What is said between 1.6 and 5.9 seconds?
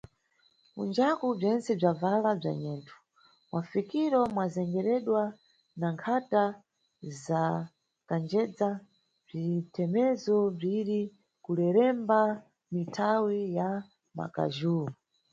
bzabvala bza nyetu, mʼmafikiro mwa zengereredwa na